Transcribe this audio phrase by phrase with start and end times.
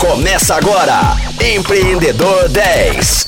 [0.00, 0.98] Começa agora,
[1.54, 3.26] Empreendedor 10.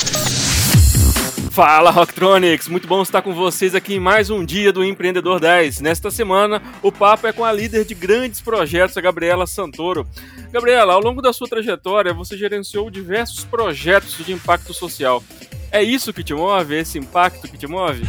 [1.51, 5.83] Fala Rocktronics, muito bom estar com vocês aqui em mais um dia do Empreendedor 10.
[5.83, 10.07] Nesta semana, o papo é com a líder de grandes projetos, a Gabriela Santoro.
[10.51, 15.23] Gabriela, ao longo da sua trajetória, você gerenciou diversos projetos de impacto social.
[15.71, 18.03] É isso que te move, esse impacto que te move?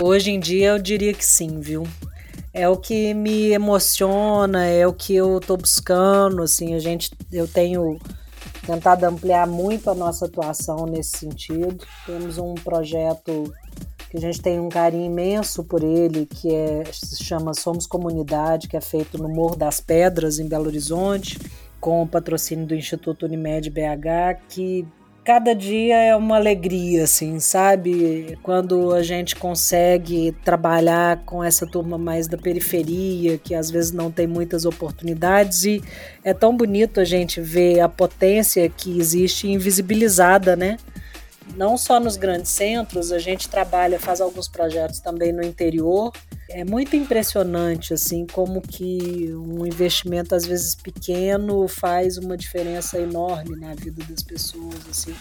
[0.00, 1.84] Hoje em dia eu diria que sim, viu?
[2.54, 7.48] É o que me emociona, é o que eu estou buscando, assim, a gente, eu
[7.48, 7.98] tenho
[8.64, 11.84] tentado ampliar muito a nossa atuação nesse sentido.
[12.06, 13.52] Temos um projeto
[14.08, 18.68] que a gente tem um carinho imenso por ele, que é, se chama Somos Comunidade,
[18.68, 21.40] que é feito no Morro das Pedras, em Belo Horizonte,
[21.80, 24.86] com o patrocínio do Instituto Unimed BH, que
[25.24, 28.38] cada dia é uma alegria, assim, sabe?
[28.42, 34.10] Quando a gente consegue trabalhar com essa turma mais da periferia, que às vezes não
[34.10, 35.82] tem muitas oportunidades, e
[36.22, 40.76] é tão bonito a gente ver a potência que existe invisibilizada, né?
[41.56, 46.12] Não só nos grandes centros, a gente trabalha, faz alguns projetos também no interior,
[46.50, 53.56] é muito impressionante assim como que um investimento às vezes pequeno faz uma diferença enorme
[53.56, 55.14] na vida das pessoas assim.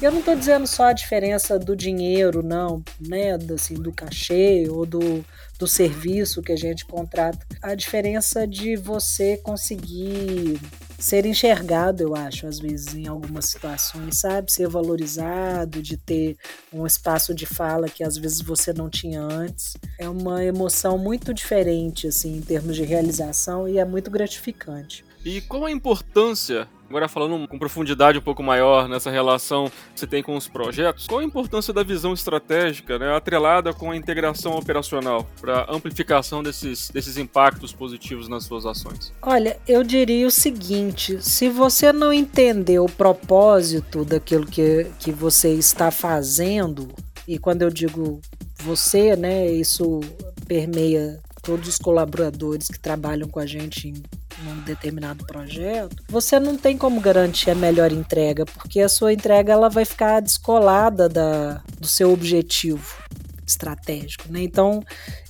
[0.00, 4.84] Eu não estou dizendo só a diferença do dinheiro, não, né, assim, do cachê ou
[4.84, 5.24] do,
[5.58, 7.46] do serviço que a gente contrata.
[7.62, 10.60] A diferença de você conseguir
[11.04, 14.50] ser enxergado, eu acho, às vezes, em algumas situações, sabe?
[14.50, 16.34] Ser valorizado, de ter
[16.72, 19.76] um espaço de fala que às vezes você não tinha antes.
[19.98, 25.04] É uma emoção muito diferente, assim, em termos de realização e é muito gratificante.
[25.22, 30.06] E qual a importância Agora falando com profundidade um pouco maior nessa relação que você
[30.06, 34.52] tem com os projetos, qual a importância da visão estratégica, né, atrelada com a integração
[34.52, 39.12] operacional para amplificação desses, desses impactos positivos nas suas ações?
[39.20, 45.52] Olha, eu diria o seguinte: se você não entender o propósito daquilo que, que você
[45.52, 46.86] está fazendo,
[47.26, 48.20] e quando eu digo
[48.62, 49.98] você, né, isso
[50.46, 53.94] permeia todos os colaboradores que trabalham com a gente em
[54.42, 59.52] num determinado projeto, você não tem como garantir a melhor entrega, porque a sua entrega
[59.52, 63.04] ela vai ficar descolada da, do seu objetivo
[63.46, 64.42] estratégico, né?
[64.42, 64.82] Então,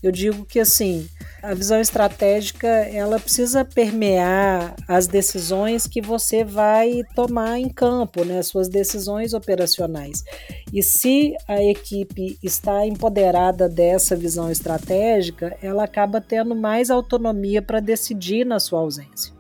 [0.03, 1.09] eu digo que assim,
[1.43, 8.39] a visão estratégica, ela precisa permear as decisões que você vai tomar em campo, né?
[8.39, 10.25] As suas decisões operacionais.
[10.73, 17.81] E se a equipe está empoderada dessa visão estratégica, ela acaba tendo mais autonomia para
[17.81, 19.35] decidir na sua ausência.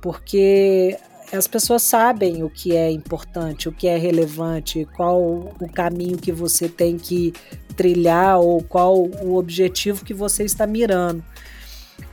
[0.00, 0.98] Porque
[1.32, 6.30] as pessoas sabem o que é importante, o que é relevante, qual o caminho que
[6.30, 7.32] você tem que
[7.74, 11.24] trilhar ou qual o objetivo que você está mirando.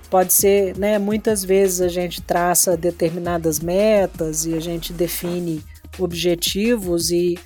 [0.09, 0.97] Pode ser, né?
[0.97, 5.63] Muitas vezes a gente traça determinadas metas e a gente define
[5.99, 7.37] objetivos e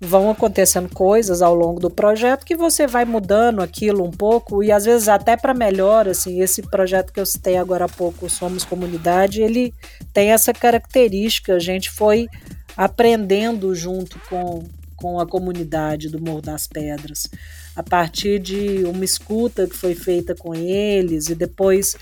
[0.00, 4.70] vão acontecendo coisas ao longo do projeto que você vai mudando aquilo um pouco e
[4.70, 8.64] às vezes até para melhor, assim, esse projeto que eu citei agora há pouco, Somos
[8.64, 9.72] Comunidade, ele
[10.12, 12.28] tem essa característica, a gente foi
[12.76, 14.64] aprendendo junto com,
[14.96, 17.28] com a comunidade do Morro das Pedras,
[17.74, 21.96] a partir de uma escuta que foi feita com eles e depois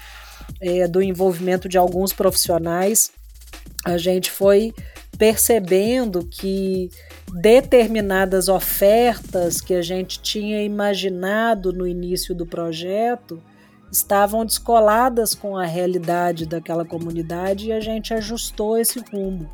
[0.60, 3.10] é, do envolvimento de alguns profissionais,
[3.84, 4.72] a gente foi
[5.18, 6.90] percebendo que
[7.32, 13.42] determinadas ofertas que a gente tinha imaginado no início do projeto
[13.90, 19.50] estavam descoladas com a realidade daquela comunidade e a gente ajustou esse rumo.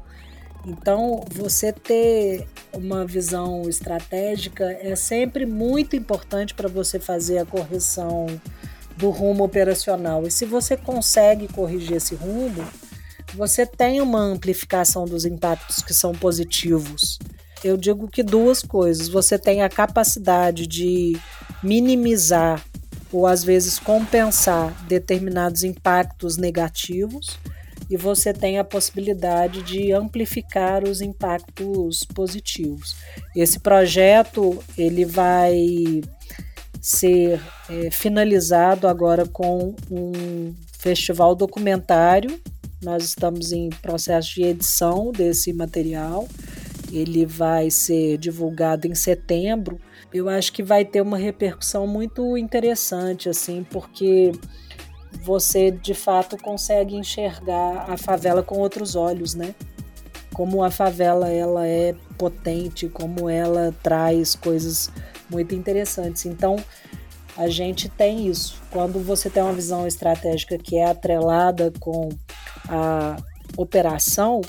[0.67, 8.27] Então, você ter uma visão estratégica é sempre muito importante para você fazer a correção
[8.97, 10.27] do rumo operacional.
[10.27, 12.65] E se você consegue corrigir esse rumo,
[13.39, 17.21] você tem uma amplificação dos impactos que são positivos.
[17.63, 19.07] Eu digo que duas coisas.
[19.07, 21.17] Você tem a capacidade de
[21.63, 22.65] minimizar
[23.13, 27.39] ou às vezes compensar determinados impactos negativos
[27.89, 32.97] e você tem a possibilidade de amplificar os impactos positivos.
[33.37, 36.01] Esse projeto ele vai
[36.81, 37.41] ser
[37.71, 42.41] é, finalizado agora com um festival documentário
[42.83, 46.29] nós estamos em processo de edição desse material.
[46.93, 49.81] Ele vai ser divulgado em setembro.
[50.13, 54.33] Eu acho que vai ter uma repercussão muito interessante, assim, porque
[55.23, 59.55] você de fato consegue enxergar a favela com outros olhos, né?
[60.33, 64.91] Como a favela ela é potente, como ela traz coisas
[65.29, 66.25] muito interessantes.
[66.27, 66.57] Então,
[67.37, 68.61] a gente tem isso.
[68.71, 72.09] Quando você tem uma visão estratégica que é atrelada com
[72.69, 73.17] a
[73.57, 74.41] operação,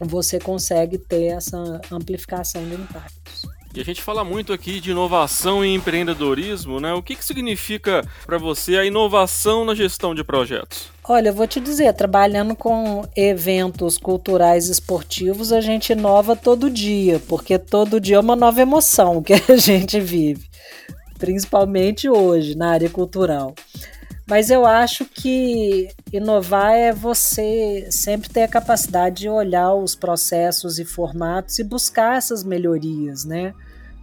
[0.00, 3.46] você consegue ter essa amplificação de impactos.
[3.74, 6.92] E a gente fala muito aqui de inovação e empreendedorismo, né?
[6.92, 10.90] O que, que significa para você a inovação na gestão de projetos?
[11.02, 17.18] Olha, eu vou te dizer, trabalhando com eventos culturais esportivos, a gente inova todo dia,
[17.26, 20.46] porque todo dia é uma nova emoção que a gente vive,
[21.18, 23.54] principalmente hoje na área cultural.
[24.32, 30.78] Mas eu acho que inovar é você sempre ter a capacidade de olhar os processos
[30.78, 33.52] e formatos e buscar essas melhorias, né?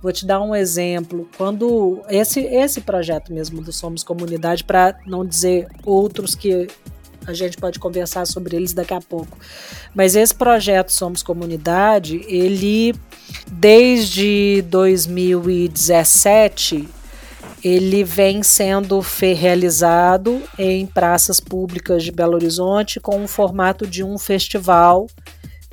[0.04, 1.28] Vou te dar um exemplo.
[1.36, 6.68] Quando esse, esse projeto mesmo do Somos Comunidade, para não dizer outros que
[7.26, 9.36] a gente pode conversar sobre eles daqui a pouco.
[9.96, 12.94] Mas esse projeto Somos Comunidade, ele
[13.52, 16.99] desde 2017
[17.64, 19.02] ele vem sendo
[19.34, 25.08] realizado em praças públicas de Belo Horizonte com o formato de um festival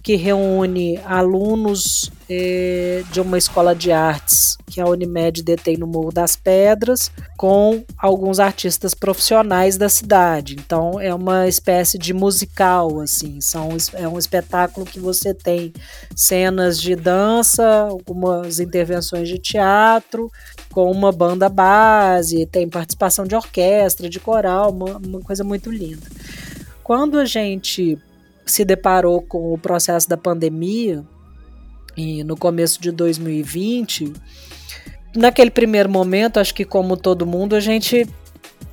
[0.06, 6.12] que reúne alunos eh, de uma escola de artes que a Unimed detém no Morro
[6.12, 10.54] das Pedras, com alguns artistas profissionais da cidade.
[10.54, 15.72] Então é uma espécie de musical, assim, são, é um espetáculo que você tem
[16.14, 20.30] cenas de dança, algumas intervenções de teatro,
[20.70, 26.06] com uma banda base, tem participação de orquestra, de coral, uma, uma coisa muito linda.
[26.84, 27.98] Quando a gente
[28.46, 31.04] se deparou com o processo da pandemia
[31.96, 34.12] e no começo de 2020,
[35.14, 38.06] naquele primeiro momento, acho que como todo mundo, a gente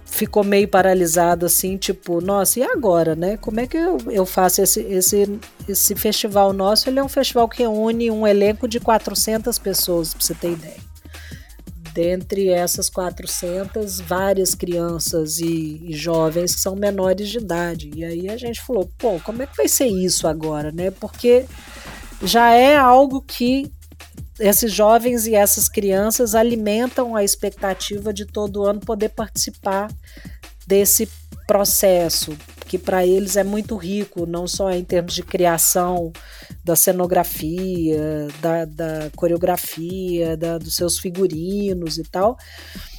[0.05, 3.35] ficou meio paralisado assim, tipo, nossa, e agora, né?
[3.37, 6.87] Como é que eu, eu faço esse, esse, esse festival nosso?
[6.87, 10.82] Ele é um festival que reúne um elenco de 400 pessoas, para você ter ideia.
[11.93, 17.91] Dentre essas 400, várias crianças e, e, jovens que são menores de idade.
[17.95, 20.89] E aí a gente falou, pô, como é que vai ser isso agora, né?
[20.89, 21.45] Porque
[22.23, 23.71] já é algo que
[24.39, 29.91] esses jovens e essas crianças alimentam a expectativa de todo ano poder participar
[30.65, 31.07] desse
[31.45, 32.35] processo,
[32.73, 36.11] que para eles é muito rico, não só em termos de criação
[36.65, 42.35] da cenografia, da, da coreografia, da, dos seus figurinos e tal,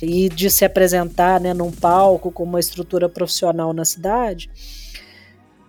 [0.00, 4.49] e de se apresentar né, num palco com uma estrutura profissional na cidade,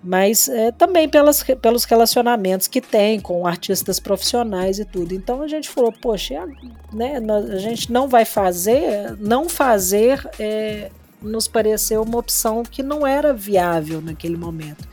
[0.03, 5.15] mas é, também pelas, pelos relacionamentos que tem com artistas profissionais e tudo.
[5.15, 6.45] Então a gente falou, poxa,
[6.93, 7.19] né,
[7.51, 10.91] a gente não vai fazer, não fazer é,
[11.25, 14.87] nos pareceu uma opção que não era viável naquele momento.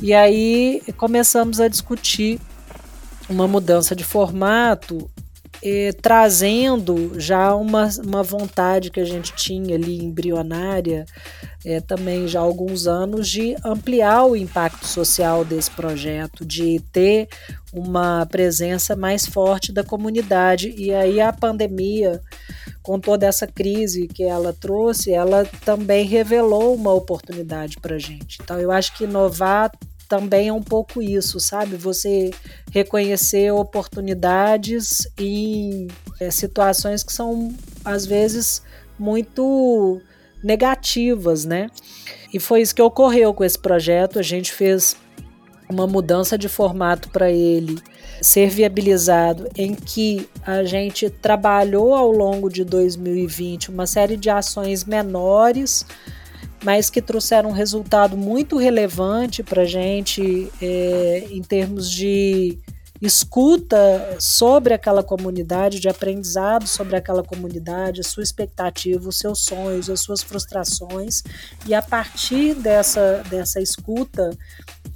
[0.00, 2.40] E aí começamos a discutir
[3.28, 5.10] uma mudança de formato,
[5.62, 11.06] eh, trazendo já uma, uma vontade que a gente tinha ali embrionária,
[11.64, 17.28] eh, também já há alguns anos, de ampliar o impacto social desse projeto, de ter
[17.74, 20.72] uma presença mais forte da comunidade.
[20.76, 22.20] E aí a pandemia
[22.82, 28.38] com toda essa crise que ela trouxe, ela também revelou uma oportunidade para a gente.
[28.42, 29.72] Então, eu acho que inovar
[30.06, 31.76] também é um pouco isso, sabe?
[31.76, 32.30] Você
[32.70, 35.88] reconhecer oportunidades em
[36.20, 38.62] é, situações que são, às vezes,
[38.98, 40.00] muito
[40.42, 41.68] negativas, né?
[42.34, 44.18] E foi isso que ocorreu com esse projeto.
[44.18, 44.94] A gente fez
[45.74, 47.82] uma mudança de formato para ele
[48.22, 54.84] ser viabilizado, em que a gente trabalhou ao longo de 2020 uma série de ações
[54.84, 55.84] menores,
[56.62, 62.58] mas que trouxeram um resultado muito relevante para a gente é, em termos de
[63.02, 69.90] escuta sobre aquela comunidade, de aprendizado sobre aquela comunidade, a sua expectativa, os seus sonhos,
[69.90, 71.22] as suas frustrações,
[71.66, 74.30] e a partir dessa, dessa escuta,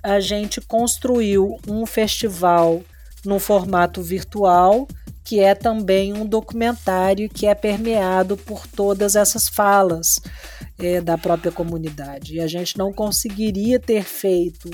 [0.03, 2.83] a gente construiu um festival
[3.25, 4.87] no formato virtual,
[5.25, 10.21] que é também um documentário que é permeado por todas essas falas
[10.79, 12.37] é, da própria comunidade.
[12.37, 14.71] E a gente não conseguiria ter feito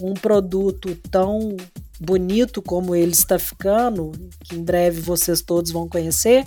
[0.00, 1.56] um produto tão
[2.00, 4.12] bonito como ele está ficando,
[4.44, 6.46] que em breve vocês todos vão conhecer,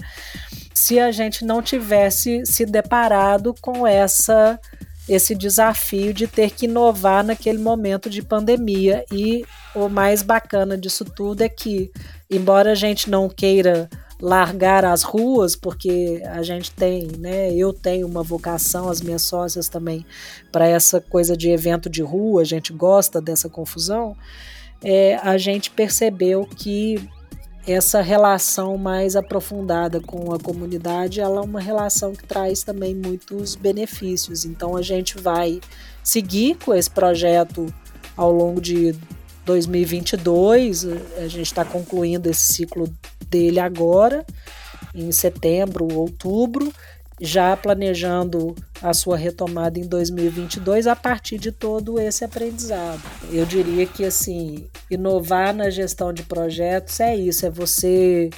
[0.74, 4.60] se a gente não tivesse se deparado com essa
[5.08, 9.04] esse desafio de ter que inovar naquele momento de pandemia.
[9.12, 9.46] E
[9.76, 11.92] o mais bacana disso tudo é que,
[12.30, 13.90] embora a gente não queira
[14.22, 17.54] largar as ruas, porque a gente tem, né?
[17.54, 20.06] Eu tenho uma vocação, as minhas sócias também,
[20.50, 24.16] para essa coisa de evento de rua, a gente gosta dessa confusão.
[24.82, 27.10] É, a gente percebeu que
[27.66, 33.56] essa relação mais aprofundada com a comunidade, ela é uma relação que traz também muitos
[33.56, 34.44] benefícios.
[34.44, 35.62] Então a gente vai
[36.04, 37.74] seguir com esse projeto
[38.18, 38.94] ao longo de
[39.46, 40.86] 2022.
[41.18, 42.92] A gente está concluindo esse ciclo
[43.30, 44.26] dele agora,
[44.94, 46.72] em setembro, outubro,
[47.26, 53.02] já planejando a sua retomada em 2022 a partir de todo esse aprendizado.
[53.32, 58.30] Eu diria que assim, inovar na gestão de projetos é isso, é você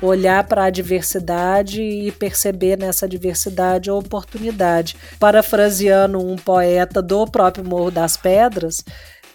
[0.00, 4.96] olhar para a diversidade e perceber nessa diversidade a oportunidade.
[5.18, 8.84] Parafraseando um poeta do próprio Morro das Pedras,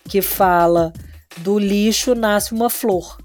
[0.07, 0.93] que fala:
[1.39, 3.17] do lixo nasce uma flor.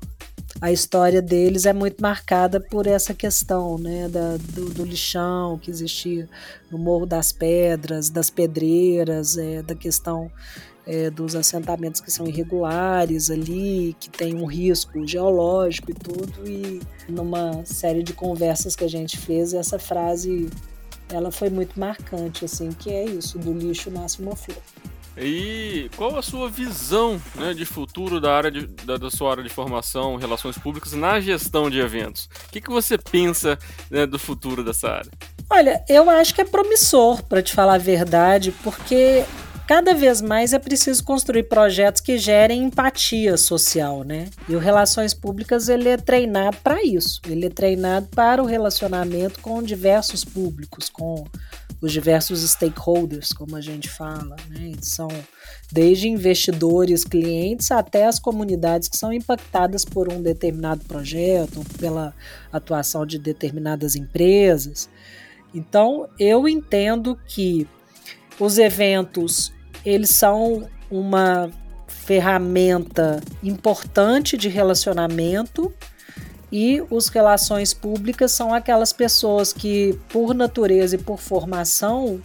[0.61, 5.71] A história deles é muito marcada por essa questão né, da, do, do lixão que
[5.71, 6.29] existia
[6.71, 10.31] no Morro das Pedras, das pedreiras, é, da questão
[10.87, 16.49] é, dos assentamentos que são irregulares ali, que tem um risco geológico e tudo.
[16.49, 20.49] E numa série de conversas que a gente fez, essa frase
[21.11, 24.57] ela foi muito marcante, assim, que é isso, do lixo nasce uma flor.
[25.16, 29.42] E qual a sua visão né, de futuro da, área de, da, da, sua área
[29.42, 32.28] de formação, relações públicas, na gestão de eventos?
[32.49, 33.59] O que, que você pensa
[33.90, 35.11] né, do futuro dessa área?
[35.49, 39.25] Olha, eu acho que é promissor, para te falar a verdade, porque
[39.66, 44.28] Cada vez mais é preciso construir projetos que gerem empatia social, né?
[44.47, 47.23] E o Relações Públicas ele é treinado para isso.
[47.26, 51.25] Ele é treinado para o relacionamento com diversos públicos, com
[51.85, 54.73] os diversos stakeholders, como a gente fala, né?
[54.81, 55.09] São
[55.71, 62.14] desde investidores, clientes, até as comunidades que são impactadas por um determinado projeto, pela
[62.50, 64.88] atuação de determinadas empresas.
[65.55, 67.69] Então, eu entendo que
[68.41, 69.53] os eventos
[69.85, 71.50] eles são uma
[71.87, 75.71] ferramenta importante de relacionamento
[76.57, 82.23] e os relações públicas são aquelas pessoas que, por natureza e por formação,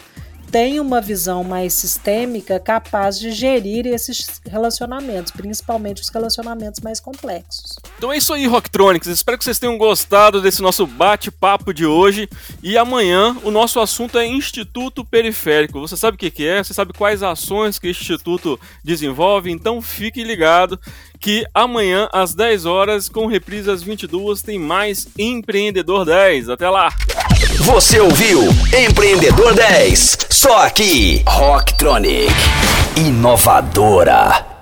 [0.51, 7.77] tem uma visão mais sistêmica capaz de gerir esses relacionamentos, principalmente os relacionamentos mais complexos.
[7.97, 9.07] Então é isso aí, Rocktronics.
[9.07, 12.29] Espero que vocês tenham gostado desse nosso bate-papo de hoje.
[12.61, 15.79] E amanhã o nosso assunto é Instituto Periférico.
[15.81, 16.63] Você sabe o que é?
[16.63, 19.51] Você sabe quais ações que o Instituto desenvolve?
[19.51, 20.79] Então fique ligado
[21.19, 26.49] que amanhã às 10 horas, com reprise às 22, tem mais Empreendedor 10.
[26.49, 26.89] Até lá!
[27.59, 28.41] Você ouviu
[28.77, 32.33] Empreendedor 10, só aqui, Rocktronic,
[32.95, 34.58] inovadora.